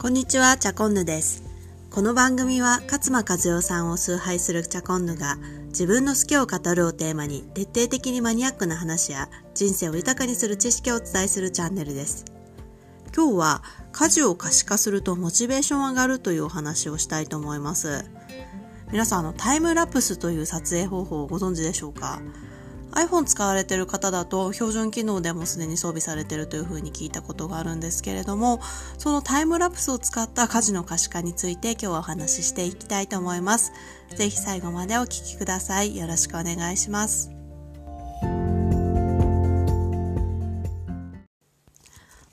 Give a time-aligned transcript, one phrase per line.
[0.00, 1.42] こんにちは、チャコンヌです。
[1.90, 5.36] この番組は勝間和代さんを崇拝するチャコンヌが
[5.66, 12.24] 自分の好きを語るをテーマに徹底的にマニアックな話や人生を豊かにする知識をお伝えするチャンネルです。
[13.14, 18.06] 今日は家事を可視化するとモチベーション上がるというお話をしたいと思います。
[18.92, 22.22] 皆さんあのタイムラプスという撮影方法をご存知でしょうか？
[22.92, 28.60] iPhone 使われている方だと標準機能でもすでに装備されてるというふうに聞いたことがあるんですけれども
[28.98, 33.72] そのタイムラプスを使った家事の可視化について今日はお話ししていきたいと思います。
[34.16, 35.96] ぜひ最後までお聞きください。
[35.96, 37.30] よろしくお願いします。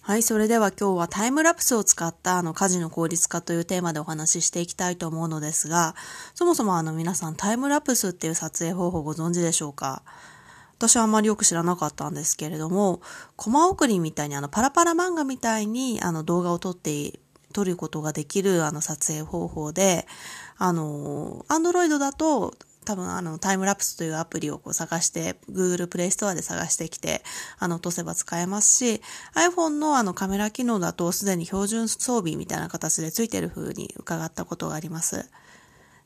[0.01, 5.95] はい、それでは今日はタイムラプスを使ったあの家事の効率化というテーマでお話ししていきたいと思うのですが、
[6.33, 10.03] そもそもあの皆さんタイムラプスっていう撮影方法ご存知でしょうか？
[10.77, 13.01] 私はあんまりよく知らなかったんですけれども、
[13.35, 17.19] コマ送りみたいにあのパラパラ漫画みたいにあの動画を撮って、
[17.53, 20.05] 撮ることができるあの撮影方法で、
[20.57, 22.53] あの、アンドロイドだと
[22.87, 27.21] 多分あのタイムラプスというアプリをこう探して Google プレイストアで探してきて
[27.59, 29.01] あの落とせば使えますし
[29.35, 35.29] iPhone のあのカメラ機能だとすでに標準装備みたいな形でついてる風に伺ったことがあります。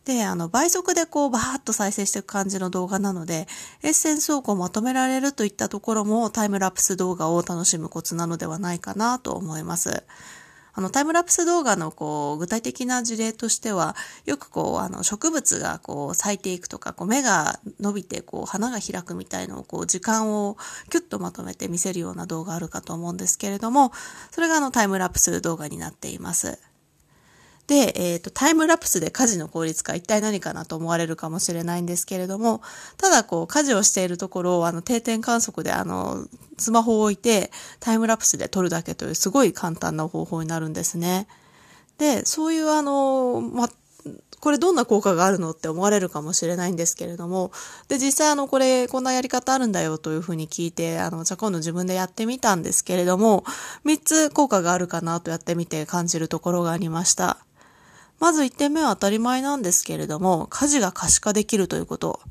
[0.05, 3.47] で、あの、倍速でこう、バーッと再生していく感じの動画なので、
[3.83, 10.03] エッセンスをこう、まとめられるといったところも、タイムラプス動画を楽しむコツなのではないかなと思います。
[10.73, 20.57] あの、タイムラプス動画のこう、具体的な事例としては、よくこう、あの、植物がこう、咲いていくとか、こう、芽が伸びて、こう、花が開くみたいのを、こう、時間を
[20.89, 23.91] キュッとまとめて見せるような動画あるかと思うんですけれども、
[24.31, 26.57] それがあの、タイムラプス動画になっています。
[27.71, 32.61] で、えっ、と、タイムラプスで家事の効率化、一体何かなと思われるかもしれないんですけれども、
[32.97, 36.27] ただこう、家事をしているところを、あの、定点観測で、あの、
[36.57, 37.49] スマホを置いて、
[37.79, 41.27] タイムラプスで撮るだけという、すごい簡単な方法になるんですね。
[41.97, 43.69] で、そういうあの、ま、
[44.41, 47.53] これどんな効果があるのって思われるかもしれないんですけれども、
[47.87, 53.45] で、実際あの、これ、こんなやり方あるんだよというふうに聞いて、あの、じゃあ今度自分でやってみたんですけれども、
[53.85, 57.37] 3つ効果があるかなとやってみて感じるところがありました。
[58.21, 62.21] まず1点目は当たり前なんですけれども、家事が可視化できるということ。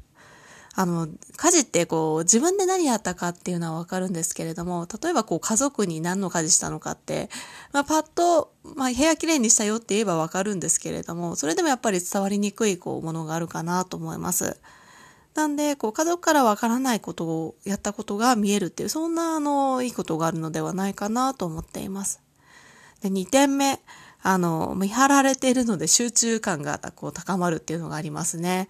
[0.76, 7.28] あの、家事ってこう、自分で何やったかっていうのはわかるんですけれども、例えばこう、家族に何の家事したのかって、
[7.72, 14.58] まあ、パッと、まあ、部屋きれいにしたよって言えばわかるんですけれども、それでもやっぱり伝わりにくいこう、ものがあるかなと思います。
[15.34, 22.20] なんで、こう、家族からわからないことをやったことが見えるっていう、そんな、あの、いいことがあるのではないかなと思っています。
[23.02, 23.80] で、2点目。
[24.22, 28.68] あの、見張られているので集中感がこう高まるっていうのがありますね。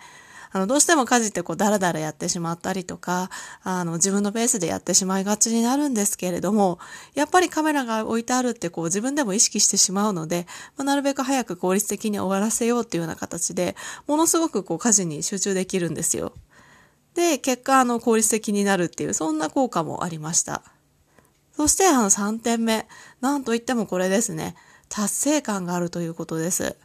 [0.53, 3.31] あの、どうしても家事ってこう、だらだらやってしまったりとか、
[3.63, 6.81] あの、自分のペースでやってしまいがちになるんですけれども、
[7.15, 10.47] やっぱりカメラが置いてあるってこう、自分でも意識してしまうので、
[10.77, 13.77] まあ、なるべく早く効率的に終わらせようっていうような形で、
[14.09, 16.33] ものすごくこう、家事に集中できるんですよ。
[17.15, 20.63] で、結果、あの、効率的になるっていう、そんな効果もありました。
[21.57, 22.89] そして、あの、3点目。
[23.21, 24.57] なんといってもこれですね。
[24.91, 26.77] 達成感があるということです。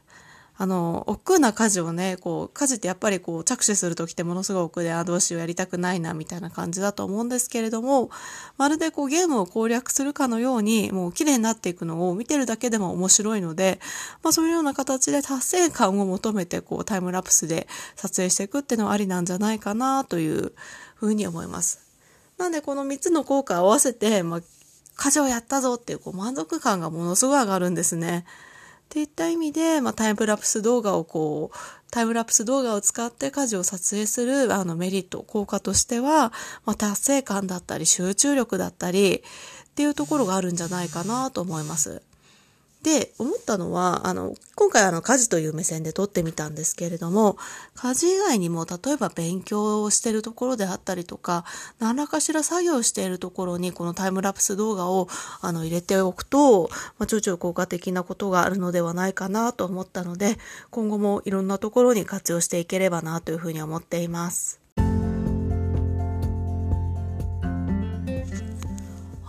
[0.57, 8.09] あの、億劫な家事をね、こう、家事ってやっぱりこう、着手するときってものすごく億劫で、あ、どうしようやりたくないな、みたいな感じだと思うんですけれども、
[8.57, 13.81] まるでこう、ゲームを攻略するかのように、もう綺麗になっていくのを見てるだけでも面白いので、
[14.23, 17.67] まあそういうような形で達成感を求めて、こう、タイムラプスで
[17.97, 20.53] 撮影していくっていうのはありなんじゃないかな、という
[20.95, 21.79] ふうに思います。
[22.37, 24.41] なんで、この3つの効果を合わせて、まあ、
[24.95, 28.25] 家事をやったぞっていうこう満足感がものすごい上がるんですね。
[28.85, 31.57] っていった意味で、まあ、タイムラプス動画をこう、
[31.91, 36.31] タイムラプス動画を使って家事を撮影するあのメリット、効果としては、
[36.65, 39.21] まあ、達成感だったり集中力だったりっ
[39.75, 42.01] ていうところがあるんじゃないかなと思います。
[42.85, 47.35] で、思ったのは、あの、今回あの、家事という目線で撮ってみたんですけれども、
[47.73, 51.45] 家事以外にも、例えば勉強をしているところであったりとか、
[51.79, 55.07] 何らかしら作業しているところに、このタイムラプス動画を、
[55.41, 60.37] あの、入れておくと、まあ、ちょいちょい効果的なことがあるのではないかなと思ったので、
[60.69, 64.64] 今後もいろんなところに活用していければなというふうに思っています。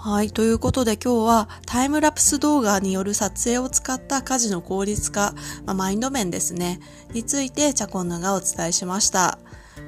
[0.07, 0.31] はい。
[0.31, 6.79] ということで今日はタイムラプス動画による撮影を使った家事の効率化、まあ、マインド面ですね、
[7.13, 9.41] についてチャコンヌがお伝えしました。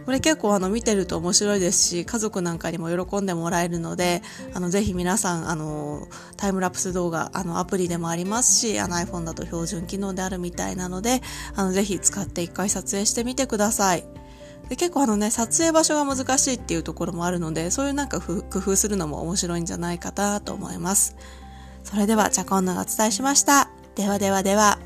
[0.07, 4.23] これ結構あの見てると面白いですし、家族なんかにも喜んでもらえるので、
[4.55, 11.23] あのぜひ皆さん、あの、タイムラプス動画、あのアプリでもありますし、あの iPhone だと標準機能であるみたいなので、
[11.55, 14.18] あのぜひ使って一回撮影してみてください。
[14.69, 21.17] で結構あのね、撮影場所が難しいっていうところもあるので、そういうなんか工夫するのも面白いんじゃないかなと思います。
[21.85, 23.71] それでは、チャコンヌがお伝えしました。
[23.95, 24.79] ではではでは。